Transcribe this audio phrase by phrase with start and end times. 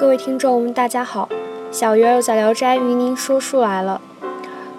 [0.00, 1.28] 各位听众，大家好，
[1.70, 4.00] 小鱼儿在聊斋与您说书来了。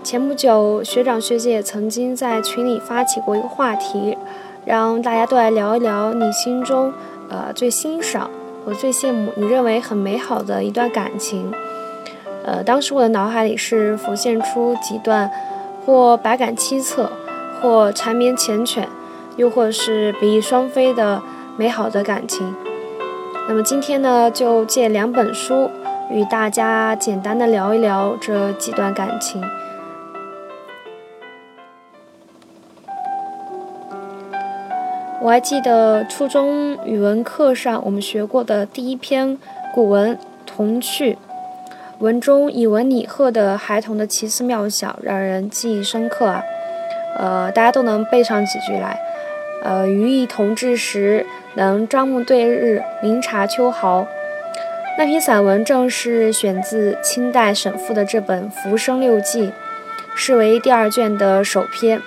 [0.03, 4.17] 前不久，学长学姐曾经在群里发起过一个话题，
[4.65, 6.91] 让大家都来聊一聊你心中
[7.29, 8.31] 呃最欣赏
[8.65, 11.51] 和最羡慕、你认为很美好的一段感情。
[12.43, 15.29] 呃，当时我的脑海里是浮现出几段
[15.85, 17.07] 或百感凄恻，
[17.61, 18.85] 或缠绵缱绻，
[19.35, 21.21] 又或是比翼双飞的
[21.57, 22.55] 美好的感情。
[23.51, 25.69] 那么今天呢，就借两本书
[26.09, 29.43] 与大家简单的聊一聊这几段感情。
[35.19, 39.37] 我还记得初中语文课上我们学过的第一篇
[39.73, 41.13] 古文《童趣》，
[41.99, 46.41] 文中以文拟鹤的孩童的奇思妙想，让人记忆深刻啊。
[47.17, 48.97] 呃，大家都能背上几句来。
[49.61, 51.25] 呃，与一同志时。
[51.55, 54.07] 能朝暮对日，明察秋毫。
[54.97, 59.47] 那篇散文正是选自清代沈复的这本《浮生六记》，
[60.15, 62.01] 是为第二卷的首篇。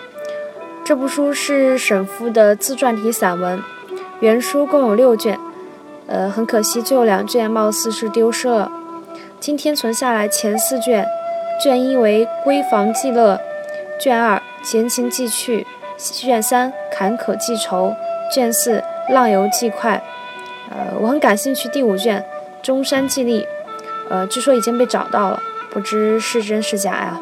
[0.84, 3.62] 这部书是沈复的自传体散文，
[4.20, 5.38] 原书共有六卷。
[6.06, 8.70] 呃，很可惜，最后两卷貌似是丢失了。
[9.40, 11.06] 今天存下来前四卷，
[11.62, 13.40] 卷一为《闺房记乐》，
[14.02, 15.66] 卷二《闲情寄趣》，
[16.20, 17.88] 卷三《坎坷记愁》，
[18.34, 18.83] 卷四。
[19.10, 20.02] 浪游记快，
[20.70, 21.69] 呃，我很感兴趣。
[21.69, 22.20] 第五卷
[22.64, 23.42] 《中山记历》，
[24.08, 27.20] 呃，据说已经被找到了，不知是真是假呀。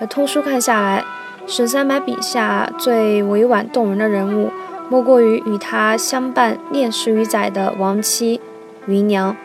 [0.00, 1.04] 呃，通书看下来，
[1.46, 4.50] 沈三白笔下最委婉动人的人物，
[4.88, 8.40] 莫过于与他相伴恋十余载的亡妻
[8.86, 9.36] 芸娘。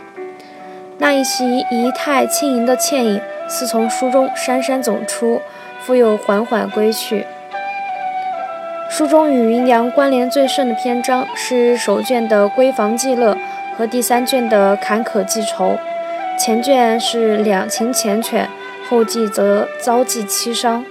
[0.98, 5.42] 那一袭仪态轻盈的倩影，似从书中姗姗走出，
[5.82, 7.26] 复又缓缓归去。
[8.92, 13.36] 书中与芸娘关联最深的篇章是首卷的《闺房记乐》
[13.78, 15.74] 和第三卷的《坎坷记愁》。
[16.40, 18.48] 前卷是两情缱绻，
[18.90, 20.84] 后记则遭际凄伤，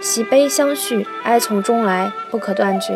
[0.00, 2.92] 喜悲相续，哀从中来，不可断绝。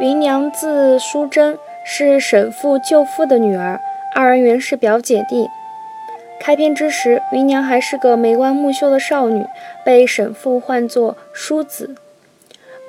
[0.00, 3.78] 芸娘字淑贞，是沈父舅父的女儿，
[4.14, 5.46] 二人原是表姐弟。
[6.40, 9.44] 开篇之时，芸娘还是个眉弯目秀的少女，
[9.84, 11.94] 被沈父唤作淑子。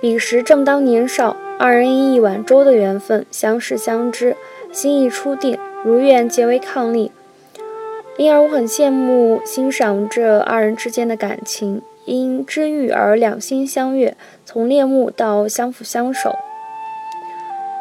[0.04, 4.36] 彼时正当年少，二人因一碗粥的缘分相识相知，
[4.70, 7.10] 心意初定，如愿结为伉俪。
[8.18, 16.36] 因而我很羡慕欣赏这二人之间的感情，因知遇而两心相悦，从恋慕到相辅相守。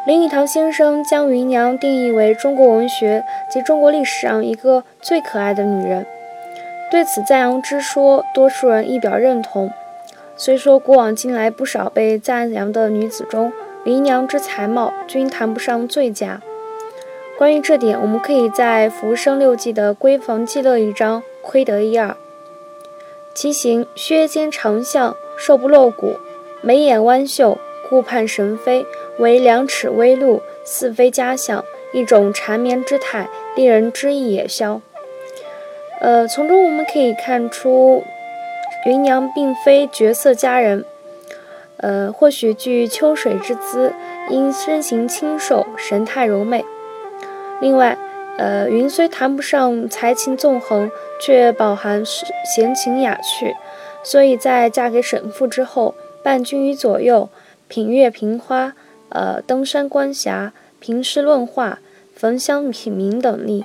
[0.07, 6.05] 林语堂先生将芸娘定义为中国文学及中国历史上一个最可爱的女人，
[6.89, 9.69] 对此赞扬之说，多数人一表认同。
[10.35, 13.53] 虽说古往今来不少被赞扬的女子中，
[13.85, 16.41] 芸娘之才貌均谈不上最佳。
[17.37, 22.15] 关于这点，我们可以在《浮生六记》的《闺房记乐》一章窥得一二。
[23.35, 26.15] 其形削肩长项，瘦不露骨，
[26.61, 27.57] 眉眼弯秀，
[27.87, 28.85] 顾盼神飞，
[29.19, 31.63] 为两尺微露，似非佳相，
[31.93, 34.81] 一种缠绵之态，令人知意也消。
[36.01, 38.03] 呃，从中我们可以看出。
[38.85, 40.83] 芸娘并非绝色佳人，
[41.77, 43.93] 呃，或许具秋水之姿，
[44.29, 46.65] 因身形清瘦，神态柔媚。
[47.61, 47.97] 另外，
[48.37, 53.55] 呃，云虽谈不上才情纵横，却饱含闲情雅趣，
[54.03, 57.29] 所以在嫁给沈复之后，伴君于左右，
[57.69, 58.73] 品月评花，
[59.07, 60.51] 呃，登山观峡，
[60.81, 61.79] 评诗论画，
[62.13, 63.63] 焚香品茗等力，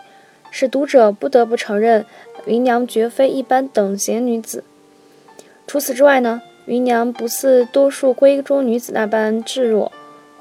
[0.53, 2.07] 使读者不得不承认，
[2.47, 4.63] 芸娘绝非一般等闲女子。
[5.69, 9.93] 除此之外呢，芸娘不似多数闺中女子那般稚弱，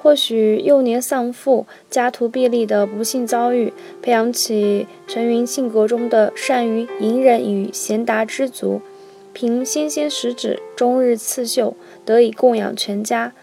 [0.02, 8.82] 或许幼年丧父、家徒壁立的不幸遭遇，培养起陈云性格中的善于隐忍与贤达之足，
[9.34, 13.34] 凭纤纤十指终日刺绣，得以供养全家。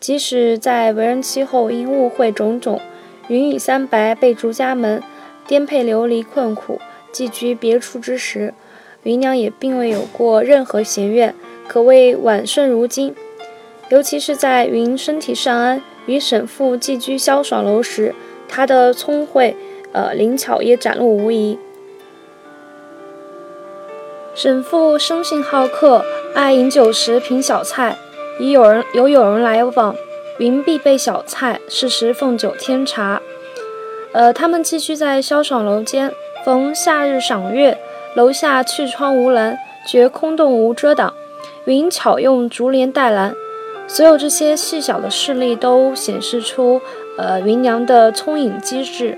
[0.00, 2.80] 即使在为人妻后因误会种种，
[3.28, 5.00] 云雨三白被逐家门，
[5.46, 6.80] 颠沛流离困苦，
[7.12, 8.52] 寄居别处之时。
[9.04, 11.34] 芸娘也并未有过任何闲怨，
[11.66, 13.14] 可谓婉顺如金。
[13.88, 18.14] 尤其是在云身体尚安，与沈复寄居萧爽楼时，
[18.48, 19.56] 她的聪慧、
[19.92, 21.58] 呃灵巧也展露无遗。
[24.34, 27.98] 沈复生性好客，爱饮酒时品小菜，
[28.38, 29.96] 已有人有友人来往，
[30.38, 33.20] 云必备小菜，适时奉酒添茶。
[34.12, 36.14] 呃，他们寄居在萧爽楼间，
[36.44, 37.76] 逢夏日赏月。
[38.14, 41.14] 楼下去窗无栏，觉空洞无遮挡。
[41.64, 43.34] 云巧用竹帘带栏，
[43.86, 46.80] 所有这些细小的事例都显示出，
[47.16, 49.16] 呃，芸娘的聪颖机智。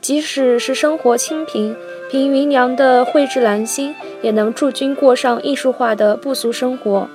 [0.00, 1.76] 即使是生活清贫，
[2.10, 7.08] 凭芸娘的蕙质兰心，也能驻军过上艺术化的不俗生活。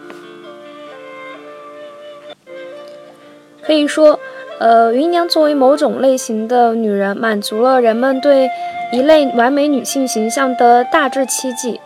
[3.62, 4.20] 可以说，
[4.60, 8.50] 呃，芸娘作为某种类型的女人，满足了人们对
[8.92, 11.80] 一类完美女性形象的大致期冀。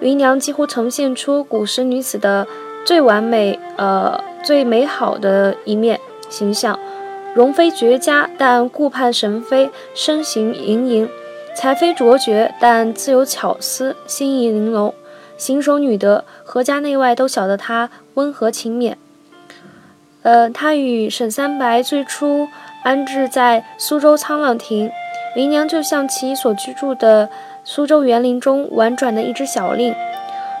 [0.00, 2.46] 芸娘几乎呈现出古时女子的
[2.84, 5.98] 最完美、呃最美好的一面
[6.28, 6.78] 形象。
[7.34, 11.08] 容非绝佳，但顾盼神飞，身形盈盈；
[11.54, 14.94] 才非卓绝，但自有巧思，心意玲珑。
[15.36, 18.94] 行守女德，阖家内外都晓得她温和勤勉。
[20.22, 22.48] 呃，她与沈三白最初
[22.84, 24.90] 安置在苏州沧浪亭，
[25.36, 27.28] 芸娘就像其所居住的
[27.62, 29.94] 苏州园林中婉转的一只小令，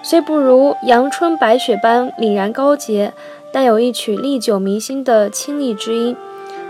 [0.02, 3.14] 虽不如阳春白雪般凛然高洁，
[3.50, 6.14] 但有一曲历久弥新的清丽之音。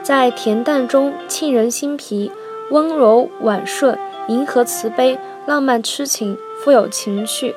[0.05, 2.31] 在恬淡中沁人心脾，
[2.71, 3.99] 温柔婉顺，
[4.29, 7.57] 银河慈悲，浪漫痴情，富有情趣，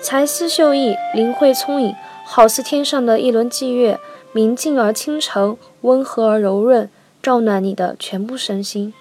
[0.00, 1.94] 才思秀逸，灵慧聪颖，
[2.24, 4.00] 好似天上的一轮霁月，
[4.32, 6.88] 明净而清澄，温和而柔润，
[7.22, 8.94] 照暖你的全部身心。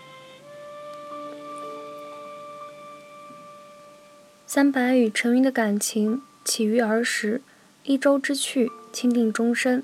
[4.53, 7.41] 三白与陈云的感情起于儿时，
[7.85, 9.81] 一周之趣，钦定终身。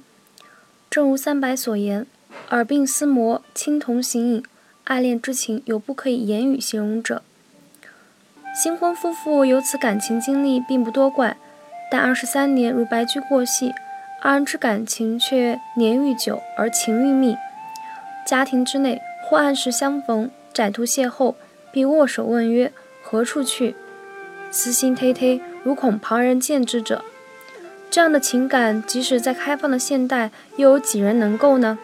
[0.90, 2.06] 正如三白所言。
[2.50, 4.44] 耳鬓厮磨，青铜形影，
[4.84, 7.24] 爱恋之情有不可以言语形容者。
[8.62, 11.38] 新婚夫妇有此感情经历并不多怪，
[11.90, 13.72] 但二十三年如白驹过隙，
[14.22, 17.38] 二人之感情却年愈久而情愈密。
[18.26, 21.36] 家庭之内，或按时相逢，窄途邂逅，
[21.72, 23.74] 必握手问曰：“何处去？”
[24.52, 27.04] 私心忒忒，如恐旁人见之者。
[27.90, 31.78] 这样的情感，即使在开放的现代，又有几人能够呢？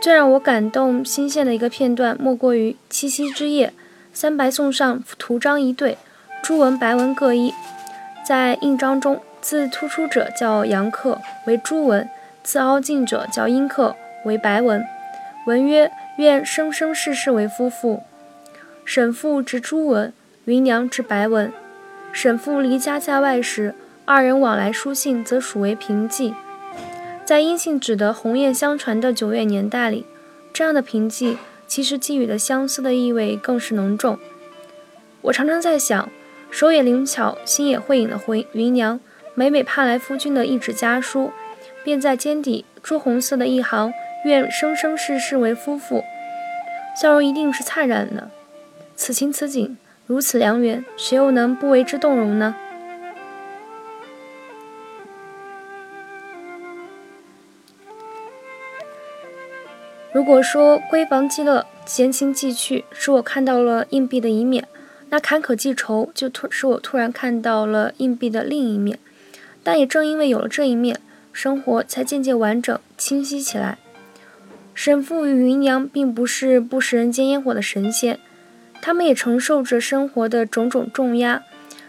[0.00, 3.72] 最让我感动心鲜的一个片段，莫过于七夕之夜，
[4.12, 5.98] 三白送上图章一对，
[6.42, 7.52] 朱文、白文各一。
[8.24, 12.04] 在印章中，字突出者叫阳刻，为朱文；
[12.42, 14.84] 字凹进者叫阴刻，为白文。
[15.46, 18.02] 文曰：“愿生生世世为夫妇。”
[18.84, 20.12] 沈父执朱文，
[20.48, 21.52] 芸娘之白文。
[22.10, 23.74] 沈父离家在外时，
[24.06, 26.34] 二人往来书信则属为平寄。
[27.24, 30.06] 在阴性指的鸿雁相传的久远年代里，
[30.52, 31.36] 这样的平寄
[31.66, 34.18] 其实寄予的相思的意味更是浓重。
[35.20, 36.08] 我常常在想，
[36.50, 38.98] 手也灵巧、心也慧颖的回芸娘，
[39.34, 41.30] 每每盼来夫君的一纸家书，
[41.84, 43.92] 便在笺底朱红色的一行
[44.24, 46.02] “愿生生世世为夫妇”，
[46.98, 48.30] 笑容一定是灿然的。
[48.96, 49.76] 此情此景，
[50.08, 52.56] 如此良缘，谁又能不为之动容呢？
[60.10, 64.66] 如果说闺房记乐、闲情寄趣使我看到了硬币的一面，
[65.10, 68.98] 那坎坷记愁就突使我突然看到了硬币的另一面。
[69.62, 70.98] 但也正因为有了这一面，
[71.34, 73.76] 生活才渐渐完整、清晰起来。
[74.74, 78.18] 沈父与芸娘并不是不食人间烟火的神仙，
[78.80, 81.42] 他们也承受着生活的种种重压，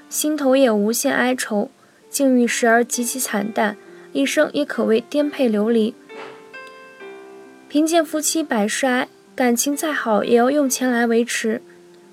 [0.09, 1.69] 心头也无限哀愁，
[2.09, 3.77] 境遇时而极其惨淡，
[4.12, 5.94] 一生也可谓颠沛流离。
[7.68, 11.62] 贫贱夫妻百事哀，感情再好也要用钱来维持。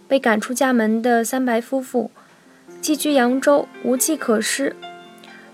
[0.09, 2.13] 被赶出家门的三白夫妇，
[2.81, 4.77] 寄居扬州，无计可施。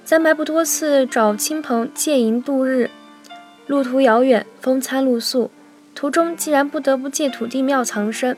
[0.05, 2.91] 三白不多次找亲朋借银度日，
[3.67, 5.51] 路途遥远，风餐露宿，
[5.95, 8.37] 途中既然不得不借土地庙藏身。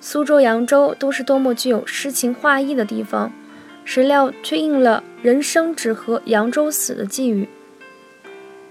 [0.00, 3.32] 苏州、扬州都是多么具有诗情画意的地方，
[3.84, 7.48] 谁料却应了“人生只合扬州死”的寄语。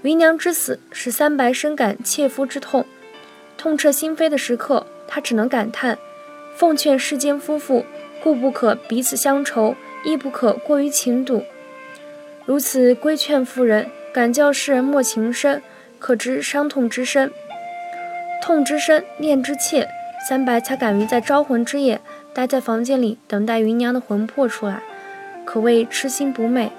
[0.04, 2.86] 芸娘之死使三白深感切肤之痛，
[3.58, 5.98] 痛彻心扉的时刻，他只能感叹：
[6.56, 7.84] 奉劝世间夫妇，
[8.24, 11.44] 固不可彼此相仇，亦不可过于情笃。
[12.46, 15.62] 如此规劝妇人，敢教世人莫情深，
[16.00, 17.30] 可知伤痛之深。
[18.42, 19.90] 痛之深，念之切，
[20.28, 22.02] 三白才敢于在招魂之夜，
[22.34, 24.84] 待在房间里等待芸娘的魂魄出来，
[25.46, 26.70] 可谓痴心不昧。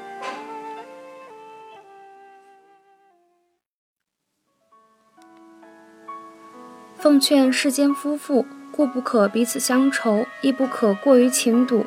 [6.98, 11.86] 奉劝世间夫妇，固不可彼此相仇，亦不可过于情笃。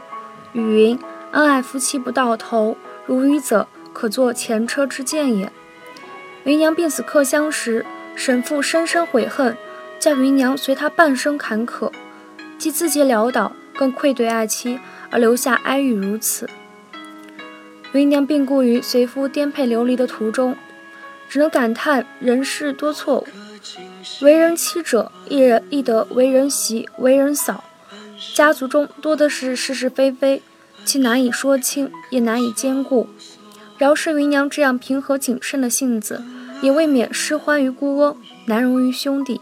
[0.53, 0.99] 语云
[1.33, 2.75] ：“恩爱夫妻不到头，
[3.05, 5.51] 如鱼者可作前车之鉴也。”
[6.45, 9.55] 芸娘病死客乡时，沈父深深悔恨，
[10.01, 11.91] 叫芸娘随他半生坎坷，
[12.57, 14.79] 既自结潦倒，更愧对爱妻，
[15.11, 16.49] 而留下哀语如此。
[17.93, 20.55] 芸娘病故于随夫颠沛流离的途中，
[21.29, 23.27] 只能感叹人世多错误。
[24.21, 27.63] 为人妻者，亦人亦得为人媳、为人嫂。
[28.33, 30.41] 家族中多的是是是非非，
[30.83, 33.07] 既难以说清，也难以兼顾。
[33.77, 36.23] 饶是芸娘这样平和谨慎的性子，
[36.63, 38.17] 也未免失欢于孤翁，
[38.47, 39.39] 难容于兄弟。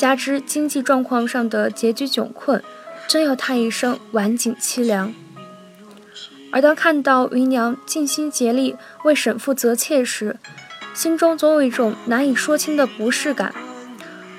[0.00, 2.62] 加之经济状况上的拮据窘困，
[3.06, 5.12] 真要叹一声晚景凄凉。
[6.50, 10.38] 而当看到芸娘尽心竭力为沈父择妾时，
[10.94, 13.52] 心中总有一种难以说清的不适感。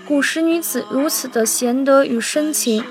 [0.07, 2.83] 古时女子如此的贤德与深情，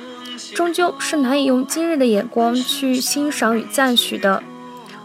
[0.54, 4.44] 终究是难以用今日的眼光去欣赏与赞许的。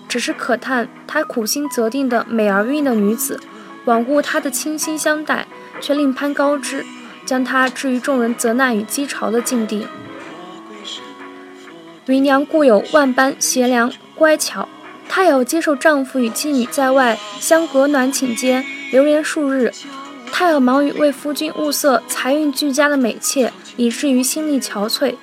[0.07, 3.39] 只是可叹她苦心择定的美而韵的女子，
[3.87, 5.47] 罔顾她的倾心相待，
[5.81, 6.85] 却另攀高枝，
[7.25, 9.87] 将她置于众人责难与讥嘲的境地。
[12.05, 14.69] 芸娘固有万般贤良乖巧，
[15.09, 19.73] 她也要接受丈夫与妻女在外相隔暖寝间流连数日，
[20.31, 25.15] 她要忙于为夫君物色财运俱佳的美妾，以至于心力憔悴；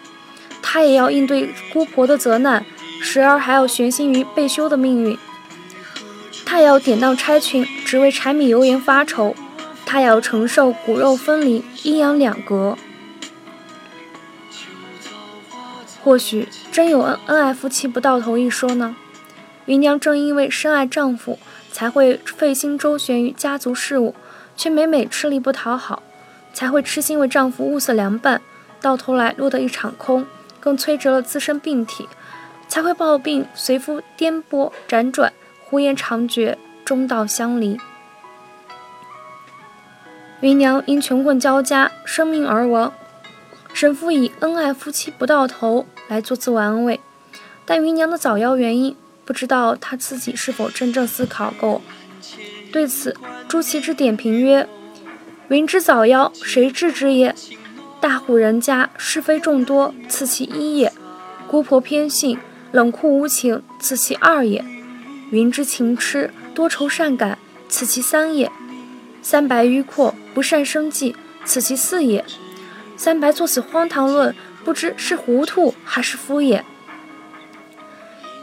[0.61, 2.67] 她也要应对姑婆的责难，
[3.01, 5.17] 时而还要悬心于被休的命运；
[6.45, 9.35] 她也要典当差群，只为柴米油盐发愁；
[9.93, 12.79] 她要承受骨肉分离、阴阳两隔。
[16.03, 18.97] 或许真有恩恩爱夫妻不到头一说呢。
[19.67, 21.39] 芸娘正因为深爱丈夫，
[21.71, 24.15] 才会费心周旋于家族事务，
[24.57, 26.03] 却每每吃力不讨好，
[26.55, 28.41] 才会痴心为丈夫物色良伴，
[28.81, 30.25] 到头来落得一场空，
[30.59, 32.09] 更摧折了自身病体，
[32.67, 35.31] 才会抱病随夫颠簸辗转，
[35.61, 37.79] 胡言长绝，终道相离。
[40.43, 42.93] 芸娘因穷困交加，生命而亡。
[43.73, 46.99] 沈父以恩爱夫妻不到头来做自我安慰，
[47.65, 51.81] 但芸娘的早夭原因，不知道他自己是否真正思考过。
[52.73, 54.69] 对此，朱祁之点评曰
[55.47, 57.33] ：“云之早夭，谁治之也？
[58.01, 60.91] 大户人家是非众多，此其一也；
[61.47, 62.37] 姑婆偏信，
[62.73, 64.65] 冷酷无情，此其二也；
[65.31, 68.49] 云之情痴，多愁善感，此其三也；
[69.23, 72.25] 三白迂阔，不善生计，此其四也。”
[72.97, 74.35] 三白作此荒唐论，
[74.65, 76.63] 不知是糊涂还是敷衍。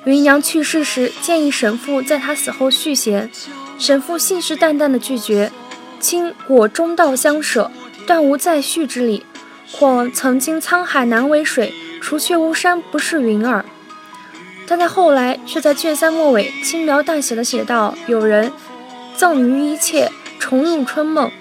[0.06, 3.30] 芸娘去世时，建议沈父在她死后续弦，
[3.78, 5.52] 沈父信誓旦旦地拒绝
[6.00, 7.72] ：“卿果中道相舍，
[8.08, 9.26] 断无再续之理。
[9.72, 13.64] 况曾经沧海难为水，除却巫山不是云耳。”
[14.66, 18.52] 但在后来，却在卷三末尾轻描淡写的写道：“有人
[19.16, 21.32] 赠于一切，重入春梦。”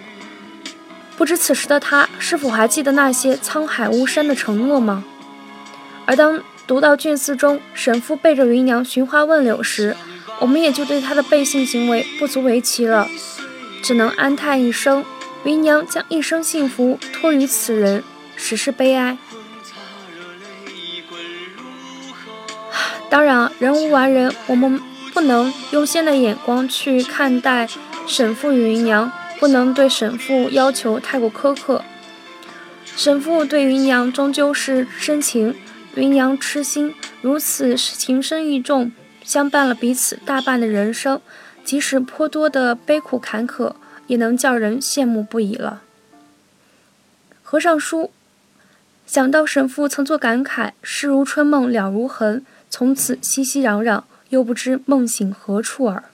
[1.18, 5.02] 不知此时的他是否还记得那些沧海巫山的承诺吗？
[6.06, 9.96] 而当读到卷四中沈父背着芸娘寻花问柳时，
[10.38, 13.08] 我们也就对他的背信行为不足为奇了，
[13.82, 15.04] 只能安叹一声：
[15.44, 18.04] 芸娘将一生幸福托于此人，
[18.37, 19.18] 实是悲哀。
[23.10, 24.80] 当然，人无完人，我们
[25.12, 27.68] 不能用现代眼光去看待
[28.06, 29.10] 沈父与芸娘。
[29.38, 31.83] 不能对沈父要求太过苛刻。
[32.85, 35.54] 沈父对芸娘终究是深情，
[35.95, 38.90] 芸娘痴心，如此情深意重，
[39.23, 41.21] 相伴了彼此大半的人生，
[41.64, 43.75] 即使颇多的悲苦坎坷，
[44.09, 45.83] 也能叫人羡慕不已了。
[47.42, 48.11] 合上书，
[49.07, 56.04] 想到沈父曾作感慨：“事如春梦了如痕，从此熙熙攘攘，又不知梦醒何处耳。”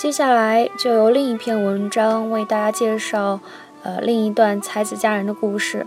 [0.00, 3.38] 接下来就由另一篇文章为大家介绍，
[3.82, 5.86] 呃，另一段才子佳人的故事。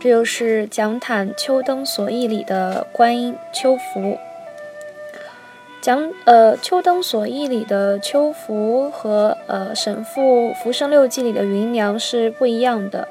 [0.00, 4.16] 这就是讲坦秋灯所忆里的观音秋福。
[5.82, 13.06] 讲呃秋灯所忆里的秋福和呃沈复浮生六记里的芸娘是不一样的。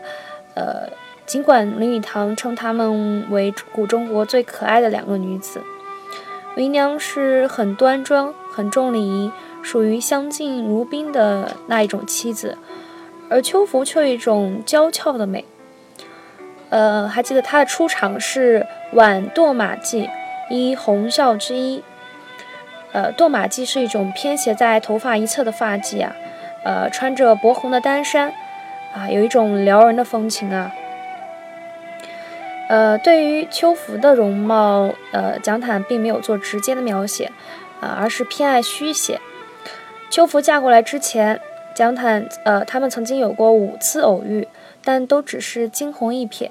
[0.55, 0.89] 呃，
[1.27, 5.61] 尽管林语堂称她们为古中国最可爱的两个女子，
[6.55, 9.31] 芸娘是很端庄、很重礼仪。
[9.61, 12.57] 属于相敬如宾的那一种妻子，
[13.29, 15.45] 而秋芙却有一种娇俏的美。
[16.69, 20.09] 呃，还记得她的出场是挽堕马髻，
[20.49, 21.83] 一红孝之衣。
[22.93, 26.15] 呃，堕马髻是一种偏斜在头发一侧的发髻啊，
[26.63, 28.33] 呃，穿着薄红的单衫，
[28.93, 30.71] 啊，有一种撩人的风情啊。
[32.69, 37.31] 呃，对于秋芙的容貌，呃，蒋坦并没有做直接的描写，
[37.79, 39.19] 啊，而是偏爱虚写。
[40.09, 41.39] 秋福嫁过来之前，
[41.75, 44.47] 蒋坦呃，他们曾经有过五次偶遇，
[44.83, 46.49] 但都只是惊鸿一瞥。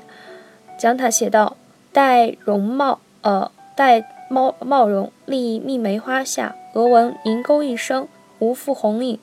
[0.78, 1.56] 蒋坦写道
[1.92, 8.06] ：“待容貌，呃，待貌貌容，立密梅花下，额纹银钩一生，
[8.38, 9.18] 无复红影。”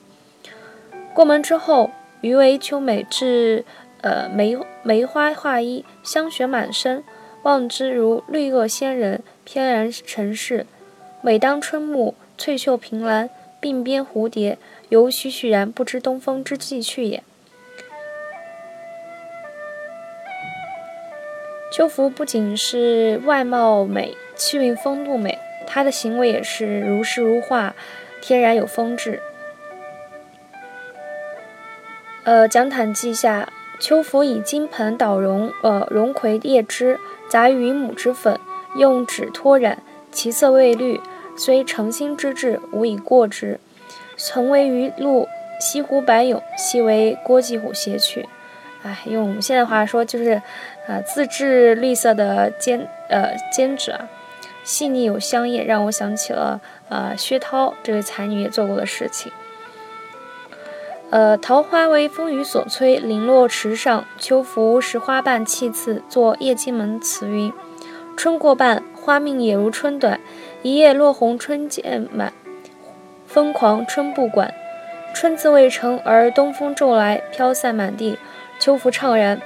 [1.14, 3.64] 过门之后，余为秋美至，
[4.02, 7.02] 呃梅梅花画衣，香雪满身，
[7.42, 10.66] 望之如绿萼仙人翩然尘世。
[11.26, 13.28] 每当春暮，翠袖凭栏，
[13.60, 14.58] 鬓边蝴蝶，
[14.90, 17.24] 犹栩栩然不知东风之际去也。
[21.72, 27.74] 秋福不仅是外貌美、气韵风度美，他的行为也是如诗如画，
[28.22, 29.20] 天然有风致。
[32.22, 38.38] 呃，讲坛记下，秋服以金盆捣茸，呃，茸葵叶汁，杂于母之粉，
[38.76, 41.00] 用纸托染，其色未绿，
[41.36, 43.60] 虽诚心之至，无以过之。
[44.16, 45.28] 曾为鱼露
[45.60, 48.26] 西湖白咏，昔为郭继虎写去。
[48.82, 50.40] 哎，用我们现在话说，就是，
[50.86, 54.08] 呃，自制绿色的笺，呃，笺纸啊，
[54.64, 59.32] 细腻有香叶，让我想起了，呃，薛涛这位才女也做过的事情。
[61.10, 64.04] 呃，桃花为风雨所摧，零落池上。
[64.18, 67.52] 秋拂是花瓣弃次，作夜惊门词云：
[68.16, 70.20] 春过半，花命也如春短。
[70.66, 72.32] 一夜落红春渐满，
[73.24, 74.52] 疯狂春不管。
[75.14, 78.18] 春字未成，而东风骤来，飘散满地。
[78.58, 79.40] 秋服怅然，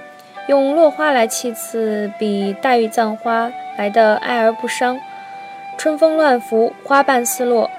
[0.48, 4.98] 用落花来气次，比黛玉葬花来的哀而不伤。
[5.76, 7.70] 春风乱拂，花瓣四落，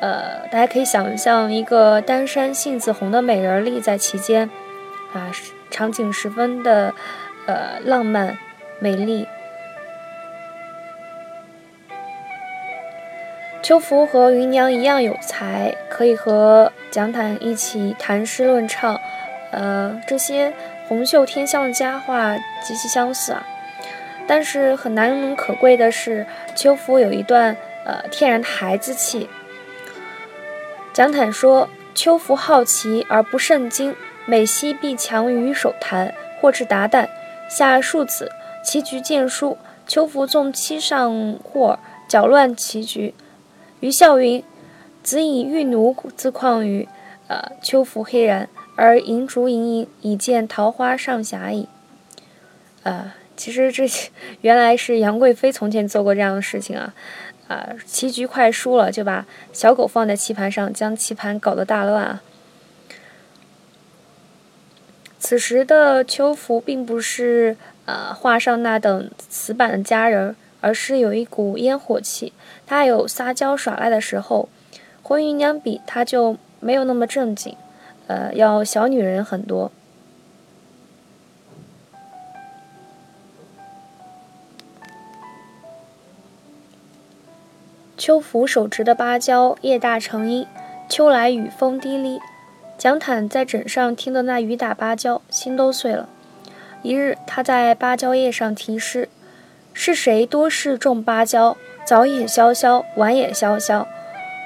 [0.00, 4.48] 呃，大家可以想象一个丹山杏子红的美人立在其间，
[5.12, 5.30] 啊，
[5.70, 6.94] 场景十分的
[7.46, 8.38] 呃浪漫
[8.80, 9.28] 美丽。
[13.66, 18.96] 秋福和芸娘一样有才，可以和蒋坦一起谈诗论唱，
[19.50, 20.54] 呃，这些。
[20.86, 23.44] 红袖添香的佳话极其相似啊，
[24.28, 29.28] 但是很难能可贵的是，秋福有一段呃天然的孩子气。
[30.92, 33.96] 蒋坦说：“秋福好奇而不甚精，
[34.26, 37.08] 每夕必强于手谈，或至达旦，
[37.48, 38.30] 下数子，
[38.62, 39.58] 棋局渐疏。
[39.88, 43.12] 秋福纵七上或搅乱棋局。”
[43.86, 44.42] 余笑云
[45.04, 46.88] ：“子以玉奴自况于，
[47.28, 51.68] 呃，秋服黑然。”而银烛盈盈，已见桃花上霞矣。
[52.82, 53.86] 呃，其实这
[54.42, 56.92] 原来是杨贵妃从前做过这样的事情啊。
[57.46, 62.22] 啊，棋局快输了，就把小狗放在棋盘上，将棋盘搞得大乱啊。
[65.20, 70.34] 此时的秋服并不是呃画上那等死板的佳人儿，
[70.66, 72.32] 而是有一股烟火气。
[72.66, 74.48] 他有撒娇耍赖的时候，
[75.00, 77.56] 和芸娘比，他就没有那么正经。
[78.08, 79.70] 呃，要小女人很多。
[87.96, 90.48] 秋拂手执的芭蕉，叶大成荫。
[90.88, 92.20] 秋来雨风滴沥，
[92.76, 96.08] 蒋坦在枕上听的那雨打芭蕉，心都碎了。
[96.82, 99.08] 一日，他在芭蕉叶上题诗
[99.78, 101.58] ：“是谁多事种芭蕉？
[101.84, 103.86] 早也萧萧，晚也萧萧。”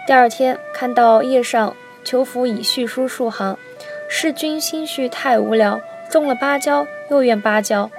[0.04, 1.74] 第二天看到叶上。
[2.02, 3.58] 秋福已续书数行，
[4.08, 5.78] 是君心绪太无聊，
[6.10, 7.90] 种了芭蕉又怨芭蕉。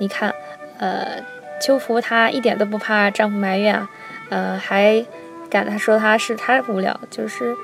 [0.00, 0.34] 你看，
[0.78, 1.22] 呃，
[1.60, 3.88] 秋福她一点都不怕丈夫埋怨啊，
[4.28, 5.06] 呃，还
[5.48, 7.56] 敢他说他是他无聊，就是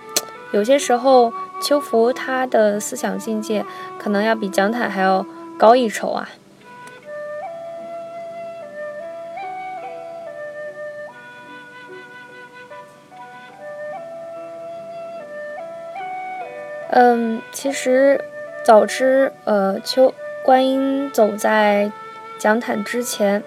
[0.53, 3.65] 有些时候秋福她的思想境界
[3.99, 5.27] 可能要比蒋坦还要
[5.59, 6.29] 高一筹啊。
[16.95, 18.23] 嗯，其实
[18.63, 20.13] 早知呃秋
[20.45, 21.91] 观音走在
[22.39, 23.43] 讲坛之前，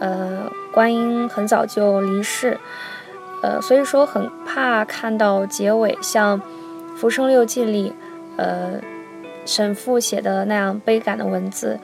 [0.00, 2.58] 呃，观音很早就离世，
[3.44, 6.40] 呃，所以说很怕看到结尾像
[6.96, 7.92] 《浮生六记》里，
[8.36, 8.80] 呃，
[9.46, 11.78] 沈复写的那样悲感的文字。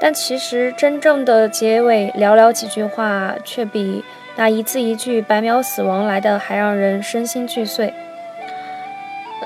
[0.00, 4.02] 但其实真正的结尾寥寥几句话，却比
[4.36, 7.92] 那一字一句白描死亡来的还让人身心俱碎。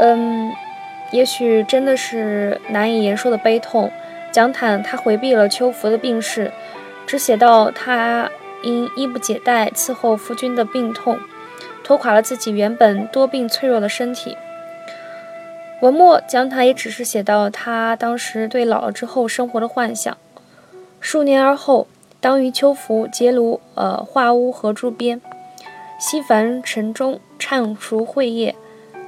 [0.02, 0.50] 嗯，
[1.10, 3.92] 也许真的是难以言说的悲痛。
[4.32, 6.50] 蒋坦他回避了秋福的病逝，
[7.06, 8.30] 只写到他
[8.62, 11.18] 因衣不解带伺候夫君的病痛，
[11.84, 14.38] 拖垮了自己原本多病脆弱的身体。
[15.82, 20.16] 文末蒋坦也只是写到他当时对老了之后生活的幻想。
[20.98, 21.86] 数年而后，
[22.20, 25.20] 当于秋福结庐呃画屋荷珠边，
[25.98, 28.54] 西凡晨钟唱熟会叶。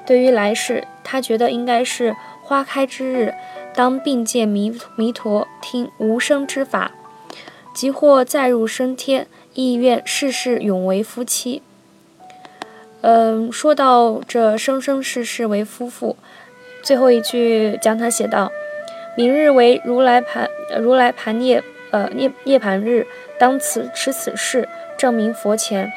[0.05, 3.35] 对于来世，他觉得应该是花开之日，
[3.75, 6.93] 当并见弥弥陀，听无声之法，
[7.73, 11.62] 即或再入升天，亦愿世世永为夫妻。
[13.03, 16.17] 嗯，说到这生生世世为夫妇，
[16.83, 18.51] 最后一句将他写道
[19.17, 20.49] ：“明日为如来盘
[20.81, 23.07] 如来盘涅呃涅涅盘日，
[23.38, 25.93] 当此持此事证明佛前。”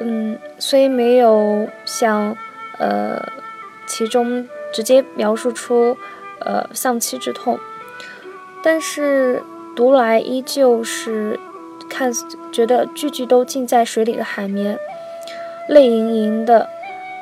[0.00, 2.36] 嗯，虽没有像
[2.78, 3.20] 呃
[3.86, 5.96] 其中直接描述出
[6.40, 7.58] 呃丧妻之痛，
[8.62, 9.42] 但是
[9.74, 11.38] 读来依旧是
[11.88, 12.12] 看
[12.52, 14.78] 觉得句句都浸在水里的海绵，
[15.68, 16.68] 泪盈盈的。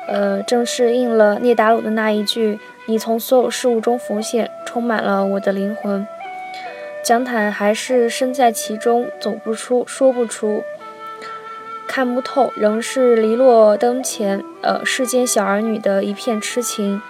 [0.09, 6.07] 呃，正是应了聂达鲁的那一句：“你从所有事物中浮现，充满了我的灵魂。”
[7.03, 10.63] 蒋坦还是身在其中，走不出，说不出，
[11.97, 17.01] 看不透，仍是篱落灯前，呃，世间小儿女的一片痴情。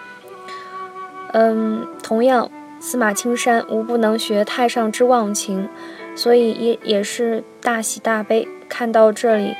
[1.34, 5.67] 嗯，同样，司马青山无不能学太上之忘情，
[6.15, 8.47] 所以也也是大喜大悲。
[8.69, 9.58] 看到这里，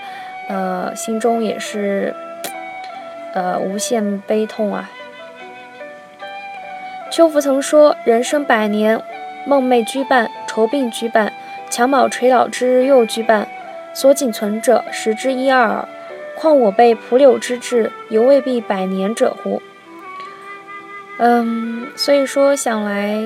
[0.48, 2.16] 呃，心中也是。
[3.34, 4.90] 呃，无限悲痛啊！
[7.12, 9.04] 秋福曾说：“人生百年，
[9.46, 11.34] 梦寐居半，愁病居半，
[11.70, 13.46] 襁褓垂老之日又居半，
[13.98, 15.88] 所仅存者十之一二。
[16.36, 19.60] 况我辈蒲柳之志，犹未必百年者乎？”
[21.18, 23.18] 嗯，所以说想来，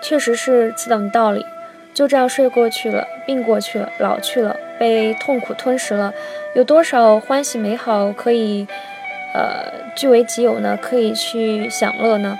[0.00, 1.44] 确实是此等道理。
[1.92, 6.14] 就这样睡过去了，病过去了，老去了，被痛苦吞噬了，
[6.54, 8.68] 有多少欢喜美好可以？
[9.34, 12.38] 呃，据为己有呢，可以去享乐呢，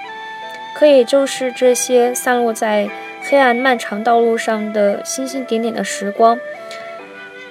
[0.77, 2.89] 可以就是这些散落在
[3.23, 6.39] 黑暗漫长道路上的星星点点的时光，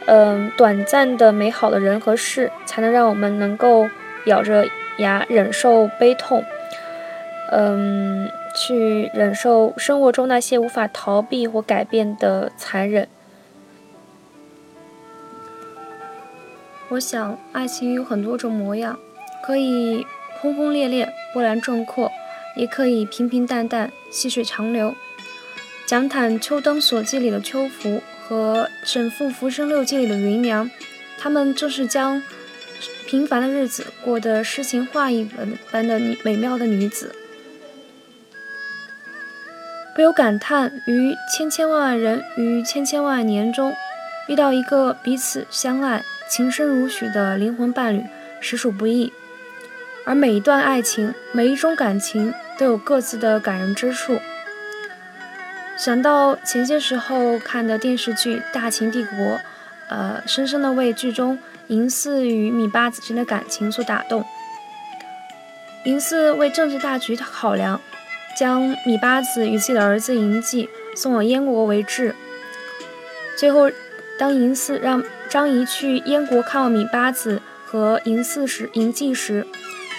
[0.05, 3.87] 嗯，短暂的美好的人和事，才能让我们能够
[4.25, 6.43] 咬着牙忍受悲痛，
[7.51, 13.07] 嗯，去忍受生活中那些无法逃避或改变的残忍。
[16.89, 18.99] 我想，爱情有很多种模样。
[19.41, 20.05] 可以
[20.39, 22.11] 轰轰烈烈、波澜壮阔，
[22.55, 24.95] 也可以平平淡淡、细水长流。
[25.85, 28.01] 讲坦《秋灯所记》里的秋芙
[28.33, 30.67] 和沈复《浮生六记》里的芸娘，
[31.19, 32.23] 她们正是将
[33.05, 37.13] 平凡的日子过得诗情画意般般的美妙的女子。
[39.93, 43.75] 不由感叹，于千千万万人于千千万万年中，
[44.27, 48.03] 遇到一个彼此相爱、情深如许的灵魂伴侣，
[48.41, 49.13] 实属不易。
[50.05, 54.19] 而每一段爱情，每一种感情，都有各自的感人之处。
[55.77, 59.17] 想到前些时候看的电视剧《大秦帝国》，
[59.89, 64.23] 呃，深深的为剧中嬴驷与芈八子之间的感情所打动。
[65.83, 67.81] 嬴驷为政治大局考量，
[68.37, 72.15] 将芈八子与自己的儿子嬴稷送往燕国为质。
[73.35, 73.69] 最后，
[74.17, 79.45] 当嬴驷让张仪去燕国看望芈八子和嬴驷时，嬴稷时。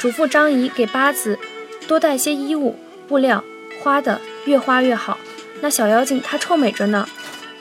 [0.00, 1.38] 嘱咐张仪给八子
[1.86, 2.76] 多带些衣物、
[3.08, 3.42] 布料、
[3.82, 5.18] 花的，越花越好。
[5.64, 7.08] 那小妖精她臭美着呢，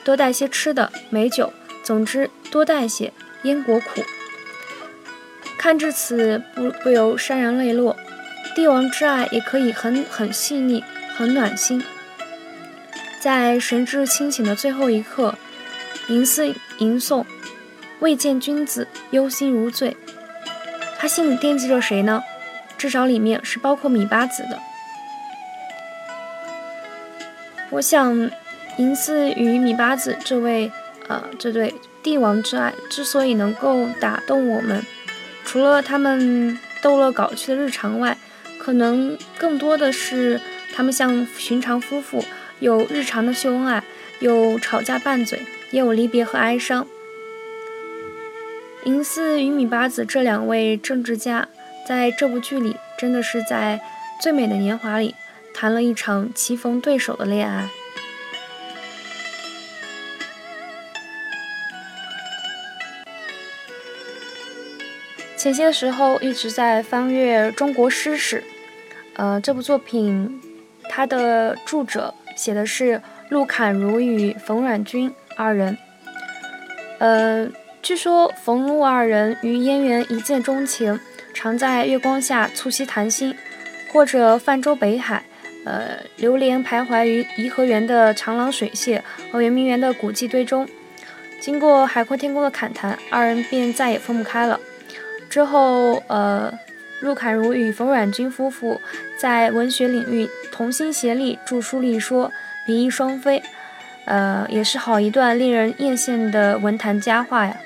[0.04, 1.54] 多带些吃的、美酒，
[1.86, 3.14] 总之多带些。
[3.44, 4.04] 燕国苦，
[5.58, 7.98] 看至此不不由潸然泪落。
[8.56, 10.82] 帝王之爱也可以很很细腻，
[11.16, 11.84] 很暖心。
[13.20, 15.36] 在神志清醒的最后一刻，
[16.08, 17.26] 吟思吟诵，
[18.00, 19.98] 未见君子，忧心如醉。
[20.98, 22.22] 他心里惦记着谁呢？
[22.78, 24.60] 至少里面是包括芈八子的。
[27.74, 28.16] 我想，
[28.78, 30.72] 嬴驷与芈八子这位，
[31.08, 34.86] 呃，这对帝王之爱之所以能够打动我们，
[35.44, 38.16] 除了他们逗乐搞趣的日常外，
[38.60, 40.40] 可能更多的是
[40.72, 42.24] 他们像寻常夫妇，
[42.60, 43.84] 有日常的秀恩爱，
[44.20, 46.86] 有吵架拌嘴，也有离别和哀伤。
[48.86, 51.48] 嬴驷与芈八子这两位政治家。
[51.88, 53.82] 在这部剧里，真的是在
[54.22, 55.16] 最美的年华里
[55.54, 57.70] 谈了一场棋逢对手的恋爱。
[65.38, 68.44] 前些时候一直在翻阅中国诗史，
[69.16, 70.42] 呃，这部作品
[70.90, 75.78] 它的著者写的是陆侃如与冯阮君二人，
[77.00, 77.50] 呃，
[77.82, 81.00] 据说冯陆二人与燕园一见钟情。
[81.34, 83.36] 常在月光下促膝谈心，
[83.92, 85.26] 或者泛舟北海，
[85.66, 90.68] 呃，流连徘徊于颐和园的长廊水榭和圆明园的古迹堆中。
[91.40, 94.60] 经过海阔天空的侃谈，二人便再也分不开了。
[95.30, 96.54] 之后，呃，
[97.02, 98.80] 陆侃如与冯阮君夫妇
[99.18, 102.32] 在文学领域同心协力，著书立说，
[102.66, 103.44] 比翼双飞，
[104.06, 107.58] 呃，也是好一段令人艳羡的文坛佳话呀。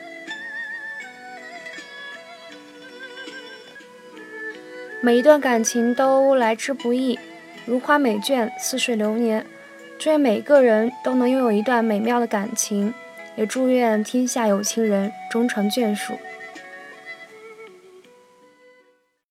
[5.01, 7.19] 每一段感情都来之不易，
[7.67, 9.45] 如花美眷，似水流年。
[9.99, 12.93] 祝愿每个人都能拥有一段美妙的感情，
[13.35, 16.13] 也祝愿天下有情人终成眷属。